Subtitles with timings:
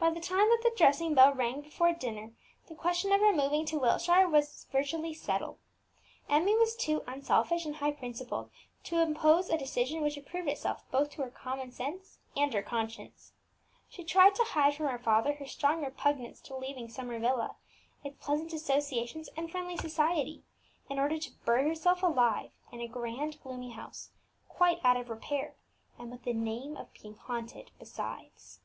[0.00, 2.30] By the time that the dressing bell rang before dinner,
[2.68, 5.58] the question of removing to Wiltshire was virtually settled.
[6.30, 8.50] Emmie was too unselfish and high principled
[8.84, 13.32] to oppose a decision which approved itself both to her common sense and her conscience.
[13.88, 17.56] She tried to hide from her father her strong repugnance to leaving Summer Villa,
[18.04, 20.44] its pleasant associations and friendly society,
[20.88, 24.10] in order to bury herself alive in a grand, gloomy house,
[24.48, 25.56] quite out of repair,
[25.98, 28.60] and with the name of being haunted besides.